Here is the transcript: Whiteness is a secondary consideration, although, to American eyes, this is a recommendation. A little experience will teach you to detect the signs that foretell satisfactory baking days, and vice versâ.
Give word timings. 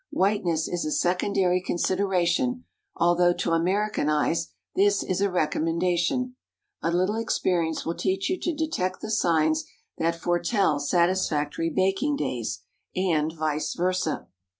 Whiteness 0.09 0.67
is 0.67 0.83
a 0.83 0.89
secondary 0.91 1.61
consideration, 1.61 2.65
although, 2.95 3.33
to 3.33 3.51
American 3.51 4.09
eyes, 4.09 4.47
this 4.75 5.03
is 5.03 5.21
a 5.21 5.29
recommendation. 5.29 6.37
A 6.81 6.89
little 6.89 7.17
experience 7.17 7.85
will 7.85 7.93
teach 7.93 8.27
you 8.27 8.39
to 8.39 8.55
detect 8.55 9.01
the 9.01 9.11
signs 9.11 9.63
that 9.99 10.15
foretell 10.15 10.79
satisfactory 10.79 11.69
baking 11.69 12.15
days, 12.15 12.63
and 12.95 13.31
vice 13.31 13.75
versâ. 13.75 14.25